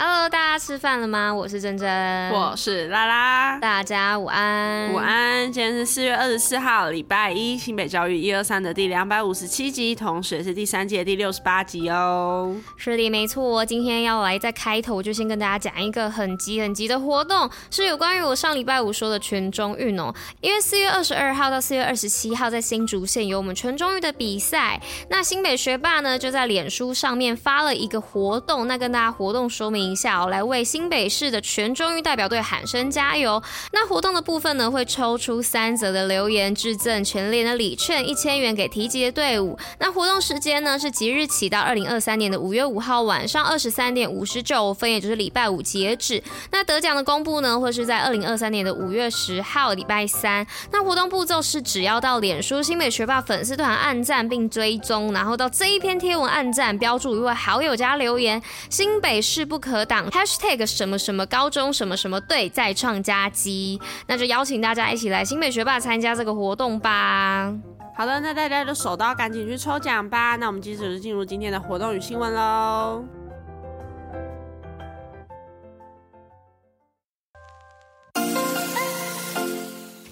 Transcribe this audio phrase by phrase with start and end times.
[0.00, 1.34] Hello，大家吃饭了吗？
[1.34, 5.52] 我是珍珍，我是拉拉，大家午安，午安。
[5.52, 12.54] 今天是四月二十四号，礼拜一，新北教育一二三的第两百五十七集，同时也是第三季的第六十八集哦。
[12.76, 13.66] 是的，没错。
[13.66, 20.14] 今天要来在开头就先跟大家讲一个很急很急的活动，是有关于我上礼拜五说的全中运哦。
[20.40, 29.87] 因为四月二十二号到四月二十七号在新竹县有我们全中运的比赛，那新北学霸呢就在脸书上面发了一个活动，那跟大家活动说明。
[29.90, 33.42] 一下哦，来为新北市的全中运代表队喊声加油。
[33.72, 39.58] 那活动的部分呢，会抽出三则的留言，致赠全联的礼券一千元给提及的队伍。
[39.78, 46.22] 那活动时间呢，是即日起到二零二三年的五月五号晚上二十三点五十九分，也就是礼拜五截止。
[46.50, 50.46] 那得奖的公布呢，会是在二零二三年的五月十号礼拜三。
[50.70, 59.77] 那活动步骤是，只要到脸书新北学霸粉丝团按赞并追踪，然后到这一篇贴文按赞，标注一位好友加留言，新北市不可。
[59.84, 67.52] 党 #hashtag 什么什么高中什么什么队再创佳绩，那就邀请大家一起来新北学霸参加这个活动吧。
[67.96, 70.36] 好的，那大家就手刀赶紧去抽奖吧。
[70.36, 73.04] 那我们接着就进入今天的活动与新闻喽。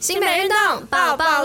[0.00, 1.35] 新北运动报报乐。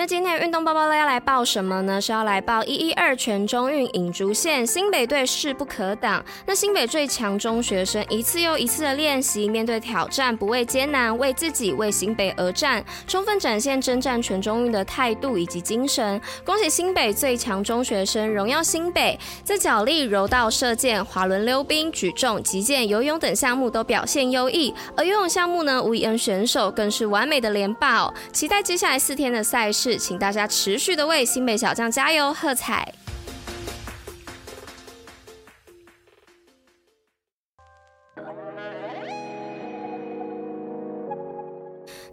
[0.00, 2.00] 那今天运动报报呢要来报什么呢？
[2.00, 6.24] 是要来报一一二全中运影竹线新北队势不可挡。
[6.46, 16.18] 那新北最强中学生一次又一次的练习，面对挑战不畏艰难，为自己为新北而战，充分展现征战全中运的态度以及精神。
[16.46, 24.74] 恭喜新北最强中学生荣耀新北，在角力、柔道、射箭、滑轮溜冰、举重、击剑、游泳等项目都表现优异。
[24.96, 28.10] 而游泳项目呢，吴以恩选手更是完美的连霸。
[28.32, 29.89] 期待接下来四天的赛事。
[29.98, 32.92] 请大家持续的为新北小将加油喝彩。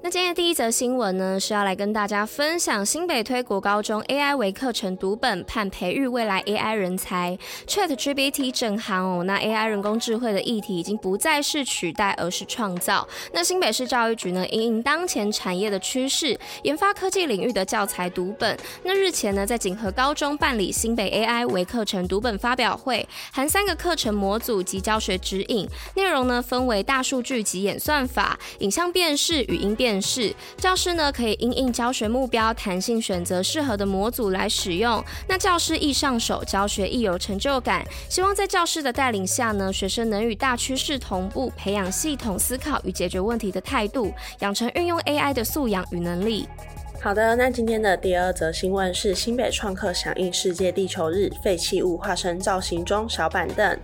[0.07, 7.37] 那今天第一则新闻呢，是要来跟大家分享新北推国高中 AI 为课程读本，盼培育未来 AI 人才。
[7.67, 13.05] ChatGPT 正夯哦，那 AI 人工智慧的议题已经不再是取代，而是创造。
[13.33, 18.57] 那新北市教育局呢，因应当前产业的趋势，研发科技领域的教材读本。
[18.83, 25.67] 那日前呢，在锦和高中办理新北 AI 为课程读本发表会，含三个课程模组及教学指引，
[25.97, 35.03] 内容呢分为大数据及演算法、影像辨识、语音辨是教师呢，可以因应教学目标，弹性选择适合的模组来使用。
[35.27, 37.85] 那教师易上手，教学易有成就感。
[38.09, 46.47] 希望在教师的带领下呢，学生能与大趋势同步，培养系统思考与解决问题的态度，养成运用 AI 的素养与能力。
[46.99, 53.77] 好的，那今天的第二则新闻是新北创客响应世界地球日，废弃物化身造型中小板凳。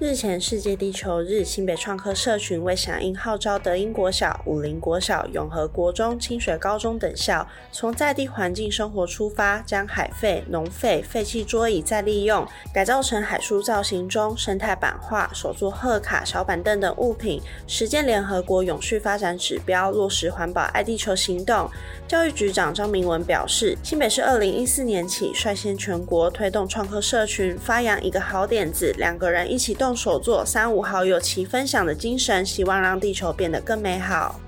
[0.00, 21.68] 日前世界地球日，新北创客社群为响应号召，德英国小、武林国小、永和国中、清水高中等校，从在地环境生活出发，将海废、农废、废弃桌椅再利用，改造成海书造型中生态版画、手作贺卡、小板凳等物品，实践联合国永续发展指标，落实环保爱地球行动。
[22.06, 29.87] 教育局长张明文表示，新北市二零一四年起率先全国推动创客社群，发扬一个好点子，两个人一起动。
[29.88, 34.38] 用手做，三五好友齐分享的精神，希望让地球变得更美好。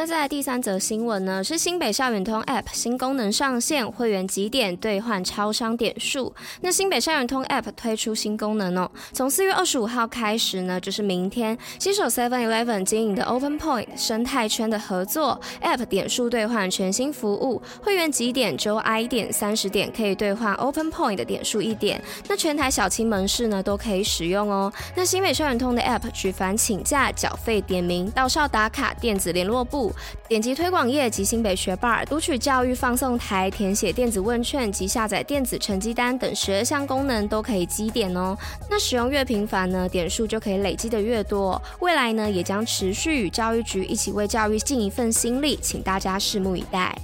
[0.00, 1.42] 那再来第三则新闻呢？
[1.42, 6.32] 是新北校园通 App 新功能上线，会员几点兑换超商点数。
[6.60, 22.00] 那新北校园通 App 推出新功能哦，从四月二十五号开始呢，就是明天，携手 Seven Eleven 经营的 Open Point 生态圈的合作，App 点数兑换全新服务，会员几点周 I 点三十点可以兑换 Open Point 的点数一点。
[22.28, 24.72] 那全台小青门市呢都可以使用哦。
[24.94, 29.87] 那新北校园通的 App 举凡请假、缴费、点名、到校打卡、电子联络簿。
[30.28, 38.36] 点击推广页及新北学霸读取教育放送台，填写电子问卷及下载电子成绩单等十二项功能都可以积点哦。
[38.70, 41.60] 那使用越频繁呢，点数就可以累积的越多。
[41.80, 46.96] 未来呢，也将持续与教育局一起为教育尽一份心力，请大家拭目以待。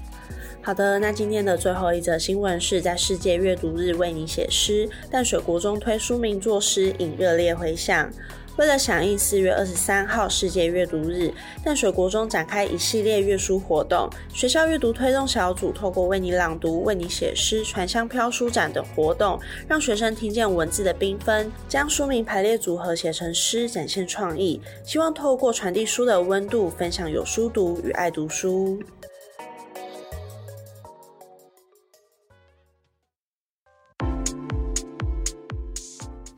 [0.63, 8.11] 好的，那今天的最后一则新闻是在世界阅读日为你写诗，淡水国中推书名作诗，引热烈回响。
[8.57, 11.35] 为了响应四月二十三号世界阅读日，
[11.65, 14.09] 淡水国中展开一系列阅书活动。
[14.33, 24.61] 学校阅读推动小组透过为你朗读、为你写诗、传香飘书展等活动，让学生听见文字的缤纷，将书名排列组合写成诗，展现创意。
[24.85, 28.81] 希望透过传递书的温度，分享有书读与爱读书。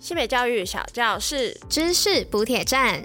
[0.07, 3.05] 新北教育小教室，知识补铁站。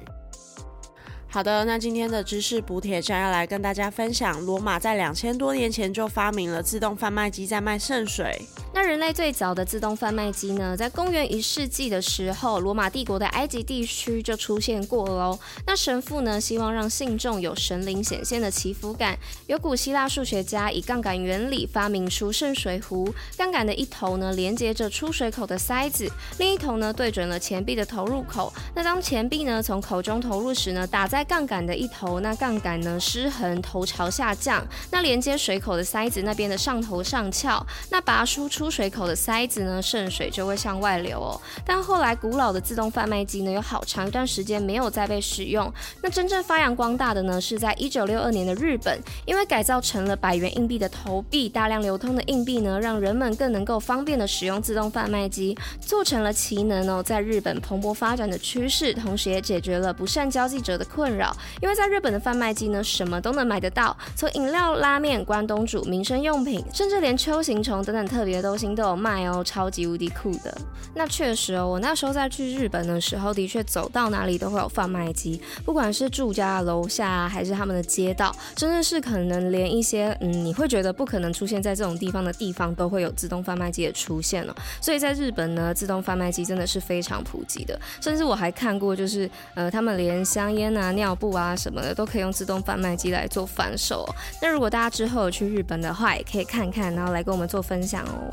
[1.27, 8.39] 好的，那今天的知识补铁站要来跟大家分享，罗马在两千多年前就发明了自动贩卖机，在卖圣水。
[8.73, 15.37] 那人类最早的自动贩卖机呢，在公元一世纪的时候，罗马帝国的埃及地区就出现过喽。
[15.67, 19.17] 那神父呢，希望让信众有神灵显现的祈福感。
[19.47, 28.53] 有古希腊数学家以杠杆原理发明出圣水壶，杠杆的一头呢连接着出水口的塞子，另一头呢对准了钱币的投入口。
[28.73, 34.65] 那当钱币呢从口中投入时呢，打在杠杆的一头，那杠杆呢失衡，头朝下降。
[34.91, 41.41] 那连接水口的塞子那边的上头上翘，那拔出出出水口的塞子呢，渗水就会向外流哦。
[41.65, 45.73] 但后来古老的自动贩卖机呢，有好长一段时间没有再被使用。
[46.03, 61.35] 那真正发扬光大的呢，是在一九六二年的日本，因为改造成了百元硬币的投币，大量流通的硬币呢，让人们更能够方便的使用自动贩卖机，做成了其能哦，在日本蓬勃发展的趋势，同时也解决了不善交际者的困扰。
[61.63, 70.53] 因为在日本的贩卖机呢，什么都能买得到，从饮料、拉面、关东煮、民生用品，甚至连秋形虫等等特别的流行都有卖哦，超级无敌酷的。
[70.93, 84.53] 那确实哦，我那时候在去日本的时候，的确走到哪里都会有贩卖机，不管是住家楼下啊，还是他们的街道，真的是可能连一些嗯，你会觉得不可能出现在这种地方的地方，都会有自动贩卖机的出现了。
[84.81, 94.15] 所以在日本呢，自动贩卖机真的是非常普及的，甚至我还看过，就是呃，他们连香烟啊、尿布啊什么的都可以用自动贩卖机来做贩售哦。
[94.41, 98.29] 那如果大家之后有去日本的话，也可以看看，然后来跟我们做分享哦。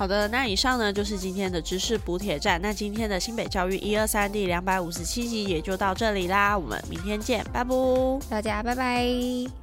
[0.00, 2.58] 好的，那以上呢就是今天的知识补铁站。
[2.62, 7.74] 那今天的新北教育一二三第两百五十七集也就到这里啦，我们明天见，拜拜，
[8.30, 9.59] 大家拜拜。